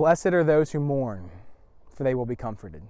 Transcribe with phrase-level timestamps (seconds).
[0.00, 1.30] Blessed are those who mourn,
[1.94, 2.82] for they will be comforted.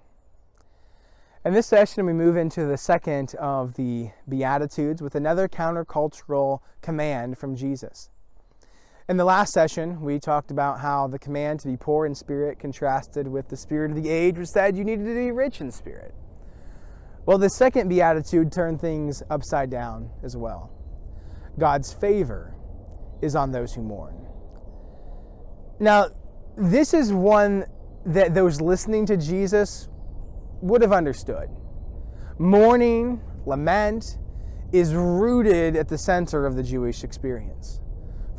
[1.45, 7.37] In this session, we move into the second of the Beatitudes with another countercultural command
[7.37, 8.11] from Jesus.
[9.09, 12.61] In the last session, we talked about how the command to be poor in spirit
[12.61, 15.73] contrasted with the spirit of the age, which said you needed to be rich in
[15.73, 16.15] spirit.
[17.27, 20.71] Well, the second Beatitude turned things upside down as well.
[21.59, 22.55] God's favor
[23.21, 24.29] is on those who mourn.
[25.81, 26.11] Now,
[26.57, 27.65] this is one
[28.07, 29.89] that those listening to Jesus
[30.61, 31.49] would have understood.
[32.39, 34.19] Mourning, lament,
[34.73, 37.81] is rooted at the center of the Jewish experience.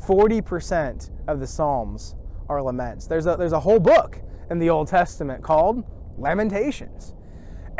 [0.05, 2.15] 40% of the Psalms
[2.49, 3.07] are laments.
[3.07, 5.83] There's a, there's a whole book in the Old Testament called
[6.17, 7.13] Lamentations.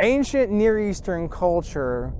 [0.00, 2.12] Ancient Near Eastern culture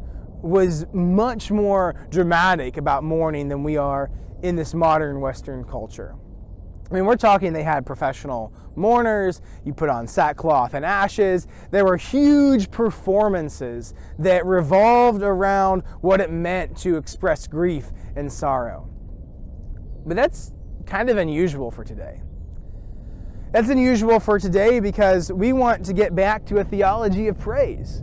[0.42, 4.10] was much more dramatic about mourning than we are
[4.42, 6.16] in this modern Western culture.
[6.92, 11.46] I mean, we're talking they had professional mourners, you put on sackcloth and ashes.
[11.70, 18.90] There were huge performances that revolved around what it meant to express grief and sorrow.
[20.04, 20.52] But that's
[20.84, 22.20] kind of unusual for today.
[23.52, 28.02] That's unusual for today because we want to get back to a theology of praise.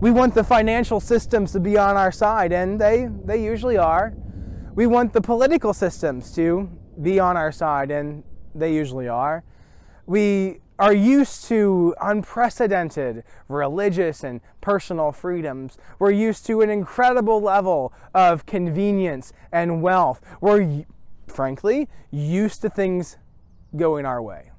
[0.00, 4.14] We want the financial systems to be on our side, and they, they usually are.
[4.74, 9.44] We want the political systems to be on our side, and they usually are.
[10.06, 15.78] We are used to unprecedented religious and personal freedoms.
[15.98, 20.20] We're used to an incredible level of convenience and wealth.
[20.40, 20.84] We're,
[21.26, 23.16] frankly, used to things
[23.74, 24.52] going our way.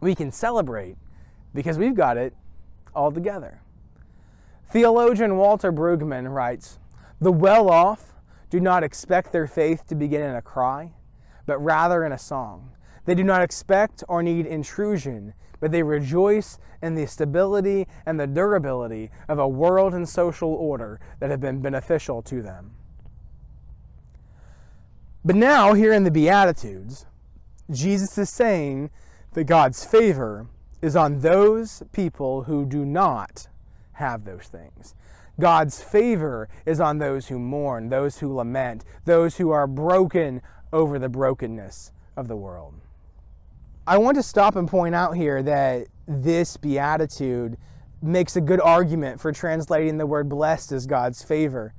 [0.00, 0.96] We can celebrate
[1.54, 2.34] because we've got it
[2.94, 3.62] all together.
[4.68, 6.78] Theologian Walter Brueggemann writes
[7.20, 8.14] The well off
[8.50, 10.92] do not expect their faith to begin in a cry
[11.50, 12.70] but rather in a song.
[13.06, 18.28] They do not expect or need intrusion, but they rejoice in the stability and the
[18.28, 22.70] durability of a world and social order that have been beneficial to them.
[25.24, 27.04] But now, here in the Beatitudes,
[27.68, 28.90] Jesus is saying
[29.32, 30.46] that God's favor
[30.80, 33.48] is on those people who do not
[33.94, 34.94] have those things.
[35.40, 40.98] God's favor is on those who mourn, those who lament, those who are broken over
[40.98, 42.74] the brokenness of the world.
[43.86, 47.56] I want to stop and point out here that this beatitude
[48.02, 51.74] makes a good argument for translating the word blessed as God's favor.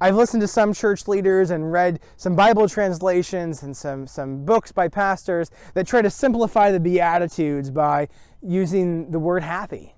[0.00, 4.70] I've listened to some church leaders and read some Bible translations and some, some books
[4.70, 8.08] by pastors that try to simplify the Beatitudes by
[8.40, 9.96] using the word happy.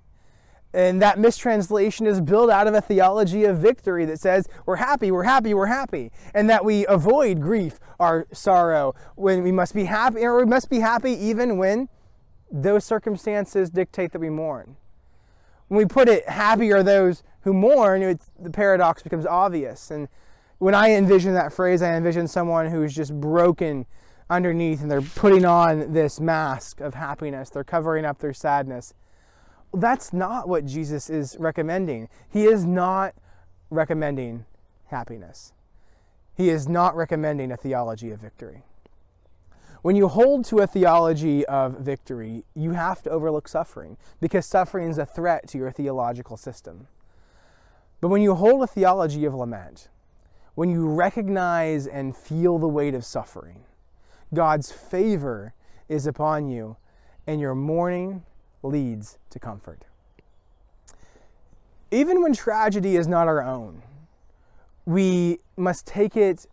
[0.73, 5.11] And that mistranslation is built out of a theology of victory that says we're happy,
[5.11, 9.85] we're happy, we're happy, and that we avoid grief or sorrow when we must be
[9.85, 11.89] happy, or we must be happy even when
[12.53, 14.77] those circumstances dictate that we mourn.
[15.69, 19.91] When we put it, happy are those who mourn, the paradox becomes obvious.
[19.91, 20.09] And
[20.59, 23.87] when I envision that phrase, I envision someone who's just broken
[24.29, 28.95] underneath and they're putting on this mask of happiness, they're covering up their sadness
[29.73, 32.09] that's not what Jesus is recommending.
[32.29, 33.15] He is not
[33.71, 34.45] recommending
[34.87, 35.53] happiness.
[36.37, 38.65] He is not recommending a theology of victory.
[39.83, 44.91] When you hold to a theology of victory, you have to overlook suffering because suffering
[44.91, 46.87] is a threat to your theological system.
[48.01, 49.89] But when you hold a theology of lament,
[50.55, 53.65] when you recognize and feel the weight of suffering,
[54.35, 55.55] God's favor
[55.89, 56.77] is upon you,
[57.27, 58.25] and your mourning
[58.63, 59.85] leads to comfort.
[61.91, 63.83] Even when tragedy is not our own,
[64.87, 66.47] we must take it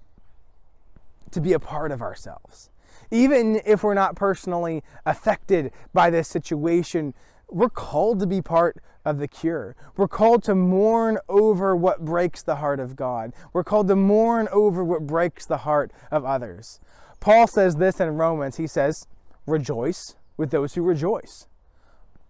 [1.31, 2.69] to be a part of ourselves.
[3.11, 7.13] Even if we're not personally affected by this situation,
[7.49, 9.75] we're called to be part of the cure.
[9.95, 13.31] We're called to mourn over what breaks the heart of God.
[13.53, 16.81] We're called to mourn over what breaks the heart of others.
[17.19, 18.57] Paul says this in Romans.
[18.57, 19.07] He says,
[19.45, 21.47] Rejoice with those who rejoice,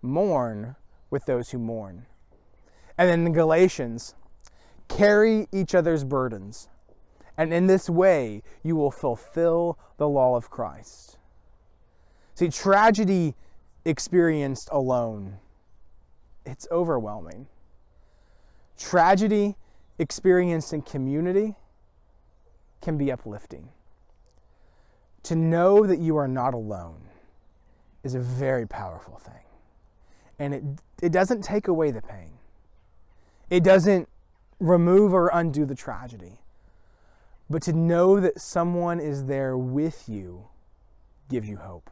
[0.02, 0.76] mourn
[1.10, 2.06] with those who mourn.
[2.98, 4.16] And then in Galatians,
[4.88, 6.70] carry each other's burdens.
[7.38, 11.18] And in this way, you will fulfill the law of Christ.
[12.34, 13.36] See, tragedy
[13.86, 15.38] experienced alone,
[16.46, 17.48] it's overwhelming.
[18.78, 19.56] Tragedy
[20.00, 21.56] experienced in community
[22.82, 23.70] can be uplifting.
[25.24, 27.02] To know that you are not alone
[28.04, 29.47] is a very powerful thing
[30.40, 30.64] and it,
[31.02, 32.32] it doesn't take away the pain.
[33.50, 34.10] It doesn't
[34.60, 36.40] remove or undo the tragedy.
[37.50, 40.48] But to know that someone is there with you
[41.30, 41.90] gives you hope.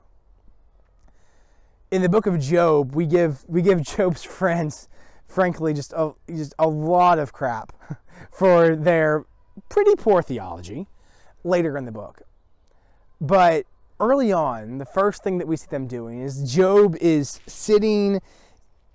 [1.91, 4.89] in the book of Job, we give we give Job's friends,
[5.27, 7.73] frankly, just a just a lot of crap
[8.31, 9.25] for their
[9.69, 10.87] pretty poor theology
[11.43, 12.21] later in the book.
[13.21, 13.65] But
[13.99, 18.21] early on, the first thing that we see them doing is Job is sitting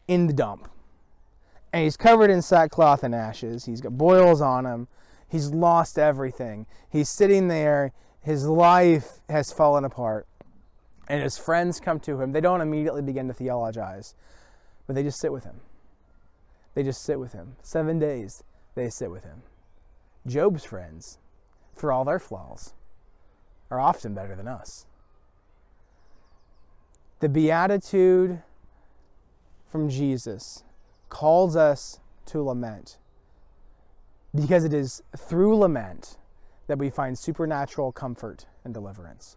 [0.08, 0.69] in the dump.
[1.73, 3.64] And he's covered in sackcloth and ashes.
[3.64, 4.88] He's got boils on him.
[5.29, 6.67] He's lost everything.
[6.91, 7.93] He's sitting there.
[8.20, 10.26] His life has fallen apart.
[11.08, 12.32] And his friends come to him.
[12.32, 14.14] They don't immediately begin to theologize,
[14.87, 15.61] but they just sit with him.
[16.75, 17.56] They just sit with him.
[17.62, 18.43] Seven days,
[18.75, 19.43] they sit with him.
[20.26, 21.19] Job's friends,
[21.75, 22.75] for all their flaws,
[23.70, 24.87] are often better than us.
[27.20, 28.43] The beatitude
[29.70, 30.64] from Jesus
[31.11, 32.96] calls us to lament
[34.34, 36.17] because it is through lament
[36.67, 39.37] that we find supernatural comfort and deliverance.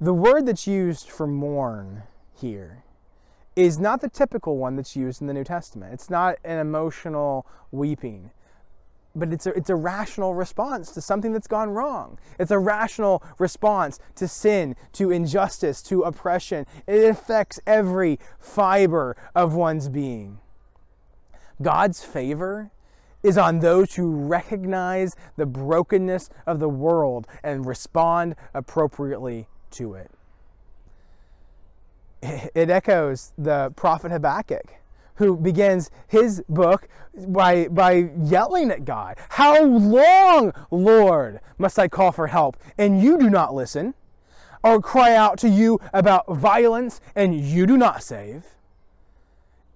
[0.00, 2.04] The word that's used for mourn
[2.34, 2.84] here
[3.54, 5.92] is not the typical one that's used in the New Testament.
[5.92, 8.30] It's not an emotional weeping
[9.14, 12.18] but it's a, it's a rational response to something that's gone wrong.
[12.38, 16.66] It's a rational response to sin, to injustice, to oppression.
[16.86, 20.38] It affects every fiber of one's being.
[21.60, 22.70] God's favor
[23.22, 30.10] is on those who recognize the brokenness of the world and respond appropriately to it.
[32.54, 34.79] It echoes the prophet Habakkuk
[35.20, 36.88] who begins his book
[37.28, 39.18] by, by yelling at God.
[39.28, 43.92] How long, Lord, must I call for help and you do not listen?
[44.64, 48.46] Or cry out to you about violence and you do not save?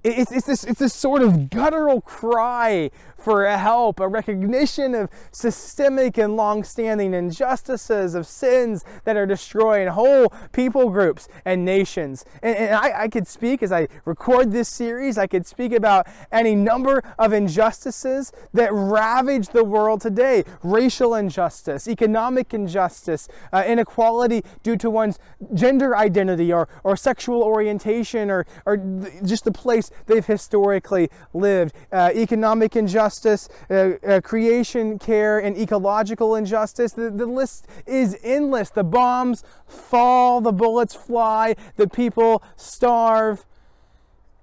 [0.05, 6.19] It's, it's, this, it's this sort of guttural cry for help, a recognition of systemic
[6.19, 12.27] and long-standing injustices, of sins that are destroying whole people groups and nations.
[12.43, 16.07] And, and I, I could speak as I record this series, I could speak about
[16.31, 20.45] any number of injustices that ravage the world today.
[20.63, 25.19] Racial injustice, economic injustice, uh, inequality due to one's
[25.55, 28.77] gender identity or, or sexual orientation or, or
[29.25, 36.35] just the place they've historically lived, uh, economic injustice, uh, uh, creation care, and ecological
[36.35, 36.93] injustice.
[36.93, 38.71] The, the list is endless.
[38.71, 43.45] The bombs fall, the bullets fly, the people starve,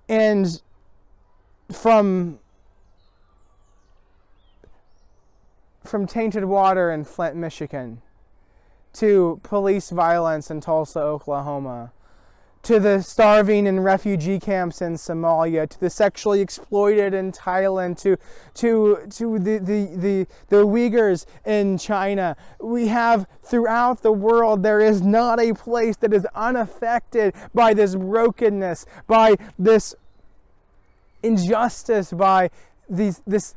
[0.07, 0.61] and
[1.71, 2.39] from
[5.83, 8.01] from tainted water in Flint, Michigan,
[8.93, 11.91] to police violence in Tulsa, Oklahoma,
[12.63, 18.17] to the starving in refugee camps in Somalia, to the sexually exploited in Thailand, to,
[18.55, 22.35] to, to the, the, the, the Uyghurs in China.
[22.59, 27.95] We have throughout the world, there is not a place that is unaffected by this
[27.95, 29.95] brokenness, by this
[31.23, 32.49] injustice, by
[32.89, 33.55] these, this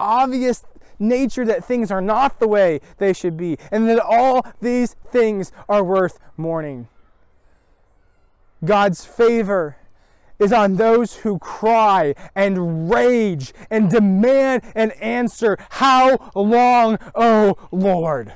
[0.00, 0.64] obvious
[0.98, 5.52] nature that things are not the way they should be, and that all these things
[5.68, 6.88] are worth mourning.
[8.64, 9.76] God's favor
[10.38, 15.56] is on those who cry and rage and demand an answer.
[15.70, 18.32] How long, O oh Lord?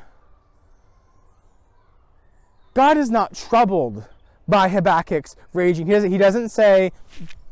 [2.75, 4.05] God is not troubled
[4.47, 5.87] by Habakkuk's raging.
[5.87, 6.93] He doesn't, he doesn't say,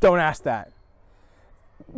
[0.00, 0.72] don't ask that.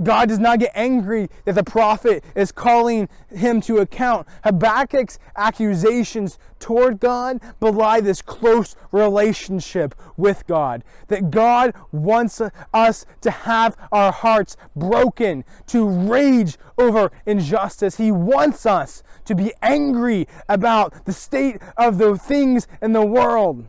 [0.02, 4.28] God does not get angry that the prophet is calling him to account.
[4.44, 10.84] Habakkuk's accusations toward God belie this close relationship with God.
[11.08, 12.40] That God wants
[12.72, 17.96] us to have our hearts broken, to rage over injustice.
[17.96, 23.66] He wants us to be angry about the state of the things in the world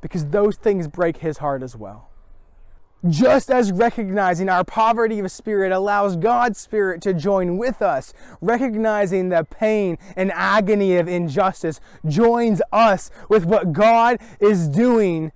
[0.00, 2.07] because those things break his heart as well.
[3.06, 9.28] Just as recognizing our poverty of spirit allows God's Spirit to join with us, recognizing
[9.28, 15.30] the pain and agony of injustice joins us with what God is doing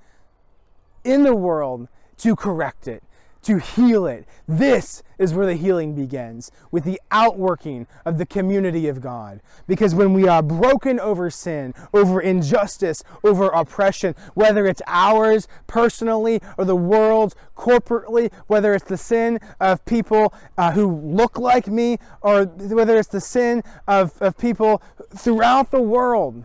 [1.05, 1.87] in the world
[2.19, 3.05] to correct it
[3.43, 4.27] to heal it.
[4.47, 9.41] This is where the healing begins with the outworking of the community of God.
[9.67, 16.41] Because when we are broken over sin, over injustice, over oppression, whether it's ours personally
[16.57, 21.99] or the world's corporately, whether it's the sin of people uh, who look like me
[22.21, 24.83] or whether it's the sin of, of people
[25.15, 26.45] throughout the world,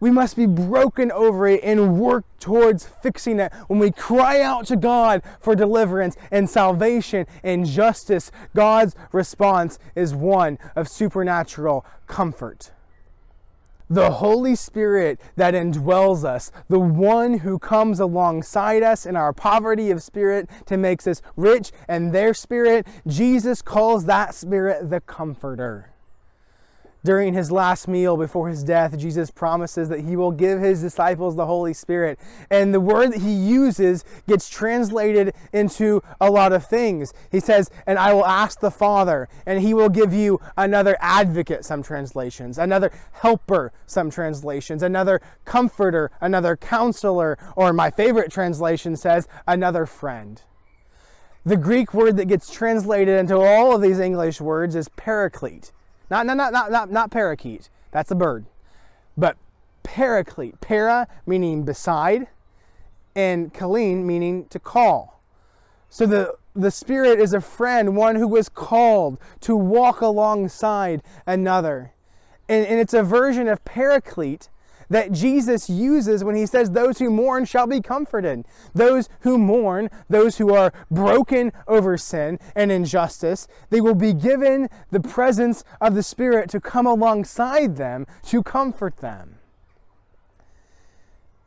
[0.00, 3.52] we must be broken over it and work towards fixing it.
[3.68, 10.14] When we cry out to God for deliverance and salvation and justice, God's response is
[10.14, 12.72] one of supernatural comfort.
[13.90, 19.90] the Holy Spirit that indwells us, the one who comes alongside us in our poverty
[19.90, 25.90] of spirit to make us rich and their spirit, Jesus calls that spirit the Comforter.
[27.02, 31.34] During his last meal before his death, Jesus promises that he will give his disciples
[31.34, 32.18] the Holy Spirit.
[32.50, 37.14] And the word that he uses gets translated into a lot of things.
[37.32, 41.64] He says, And I will ask the Father, and he will give you another advocate,
[41.64, 49.26] some translations, another helper, some translations, another comforter, another counselor, or my favorite translation says,
[49.46, 50.42] another friend.
[51.46, 55.72] The Greek word that gets translated into all of these English words is paraclete.
[56.10, 57.70] Not, not, not, not, not, not parakeet.
[57.92, 58.46] That's a bird.
[59.16, 59.36] But
[59.82, 60.60] paraclete.
[60.60, 62.26] Para meaning beside,
[63.14, 65.22] and kalein meaning to call.
[65.88, 71.92] So the, the Spirit is a friend, one who was called to walk alongside another.
[72.48, 74.48] And, and it's a version of paraclete
[74.90, 78.44] that Jesus uses when he says, Those who mourn shall be comforted.
[78.74, 84.68] Those who mourn, those who are broken over sin and injustice, they will be given
[84.90, 89.36] the presence of the Spirit to come alongside them to comfort them.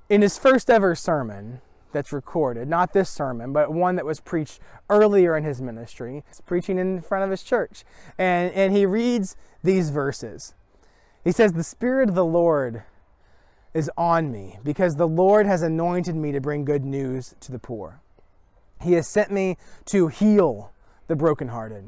[0.10, 4.60] In his first ever sermon, that's recorded, not this sermon, but one that was preached
[4.90, 6.24] earlier in his ministry.
[6.28, 7.84] He's preaching in front of his church.
[8.18, 10.56] And, and he reads these verses.
[11.24, 12.84] He says, The Spirit of the Lord
[13.74, 17.60] is on me because the Lord has anointed me to bring good news to the
[17.60, 18.02] poor.
[18.82, 20.72] He has sent me to heal
[21.08, 21.86] the brokenhearted.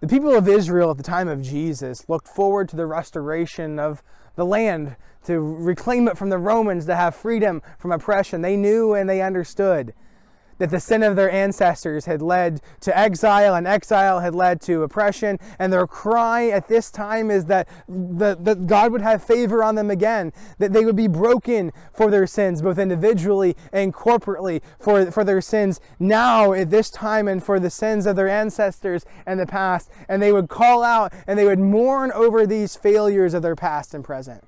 [0.00, 4.02] The people of Israel at the time of Jesus looked forward to the restoration of
[4.34, 8.42] the land, to reclaim it from the Romans, to have freedom from oppression.
[8.42, 9.94] They knew and they understood
[10.58, 14.82] that the sin of their ancestors had led to exile, and exile had led to
[14.82, 15.38] oppression.
[15.58, 19.90] And their cry at this time is that, that God would have favor on them
[19.90, 25.24] again, that they would be broken for their sins, both individually and corporately, for, for
[25.24, 29.46] their sins now at this time and for the sins of their ancestors and the
[29.46, 29.90] past.
[30.08, 33.94] And they would call out and they would mourn over these failures of their past
[33.94, 34.44] and present.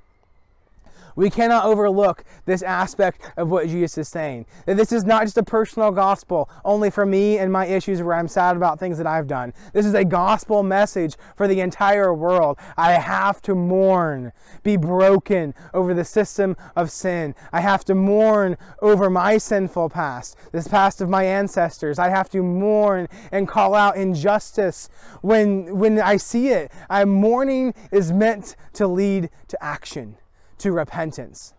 [1.19, 4.47] We cannot overlook this aspect of what Jesus is saying.
[4.67, 8.15] That this is not just a personal gospel only for me and my issues where
[8.15, 9.53] I'm sad about things that I've done.
[9.73, 12.57] This is a gospel message for the entire world.
[12.77, 14.31] I have to mourn,
[14.63, 17.35] be broken over the system of sin.
[17.53, 21.99] I have to mourn over my sinful past, this past of my ancestors.
[21.99, 24.89] I have to mourn and call out injustice
[25.23, 26.71] when when I see it.
[26.89, 30.17] I'm mourning is meant to lead to action
[30.59, 31.55] to repentance.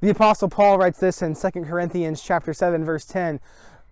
[0.00, 3.40] The apostle Paul writes this in 2 Corinthians chapter 7 verse 10,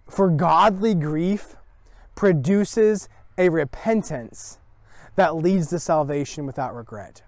[0.06, 1.56] "For godly grief
[2.14, 4.58] produces a repentance
[5.16, 7.22] that leads to salvation without regret."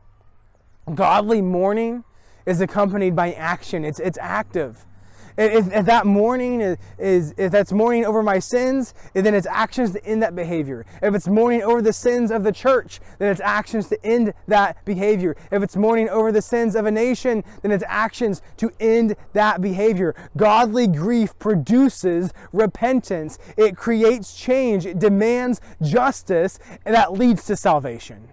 [0.95, 2.05] Godly mourning
[2.45, 3.85] is accompanied by action.
[3.85, 4.87] It's it's active.
[5.37, 9.93] If, if that mourning is, is, if that's mourning over my sins, then it's actions
[9.93, 10.87] to end that behavior.
[11.03, 14.83] If it's mourning over the sins of the church, then it's actions to end that
[14.85, 15.37] behavior.
[15.51, 19.61] If it's mourning over the sins of a nation, then it's actions to end that
[19.61, 20.15] behavior.
[20.37, 23.39] Godly grief produces repentance.
[23.57, 24.87] It creates change.
[24.87, 28.29] It demands justice, and that leads to salvation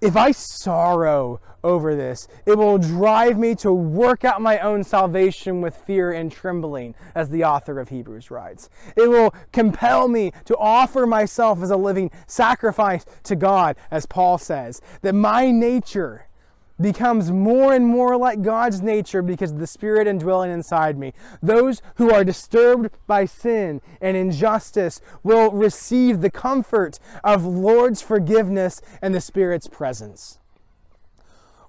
[0.00, 5.60] if I sorrow over this, it will drive me to work out my own salvation
[5.60, 8.68] with fear and trembling, as the author of Hebrews writes.
[8.96, 14.38] It will compel me to offer myself as a living sacrifice to God, as Paul
[14.38, 16.26] says, that my nature
[16.80, 21.12] becomes more and more like God's nature because of the Spirit indwelling inside me.
[21.42, 28.80] Those who are disturbed by sin and injustice will receive the comfort of Lord's forgiveness
[29.00, 30.38] and the Spirit's presence.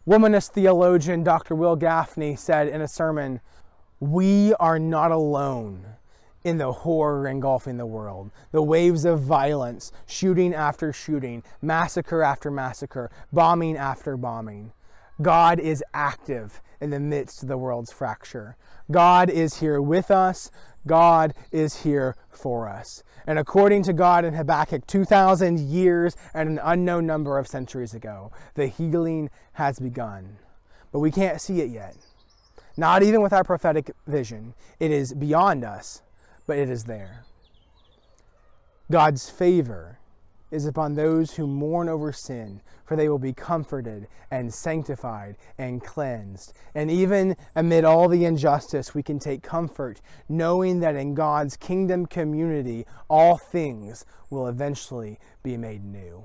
[0.07, 1.53] Womanist theologian Dr.
[1.53, 3.41] Wil Gafney said in a sermon,
[3.99, 5.85] We are not alone
[6.45, 8.31] in the horror engulfing the world.
[8.51, 14.71] The waves of violence, shooting after shooting, massacre after massacre, bombing after bombing.
[15.21, 18.55] God is active in the midst of the world's fracture.
[18.91, 20.51] God is here with us.
[20.85, 23.03] God is here for us.
[23.25, 28.31] And according to God in Habakkuk, 2,000 years and an unknown number of centuries ago,
[28.53, 30.37] the healing has begun.
[30.91, 31.97] But we can't see it yet.
[32.77, 34.53] Not even with our prophetic vision.
[34.79, 36.03] It is beyond us,
[36.45, 37.25] but it is there.
[38.89, 39.99] God's favor
[40.51, 45.83] is upon those who mourn over sin, for they will be comforted and sanctified and
[45.83, 46.53] cleansed.
[46.73, 52.05] And even amid all the injustice, we can take comfort knowing that in God's kingdom
[52.05, 56.23] community, all things will eventually be made new.